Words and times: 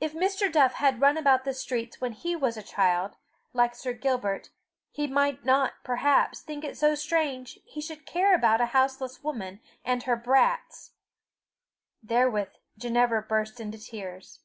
If 0.00 0.12
Mr. 0.14 0.52
Duff 0.52 0.74
had 0.74 1.00
run 1.00 1.16
about 1.16 1.42
the 1.44 1.52
streets 1.52 2.00
when 2.00 2.12
he 2.12 2.36
was 2.36 2.56
a 2.56 2.62
child, 2.62 3.16
like 3.52 3.74
Sir 3.74 3.92
Gilbert, 3.94 4.50
he 4.92 5.08
might 5.08 5.44
not, 5.44 5.72
perhaps, 5.82 6.40
think 6.40 6.62
it 6.62 6.76
so 6.76 6.94
strange 6.94 7.58
he 7.64 7.80
should 7.80 8.06
care 8.06 8.32
about 8.32 8.60
a 8.60 8.66
houseless 8.66 9.24
woman 9.24 9.58
and 9.84 10.04
her 10.04 10.14
brats!" 10.14 10.92
Therewith 12.00 12.52
Ginevra 12.78 13.22
burst 13.22 13.58
into 13.58 13.78
tears. 13.78 14.38